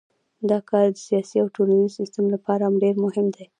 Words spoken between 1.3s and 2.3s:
او ټولنیز سیستم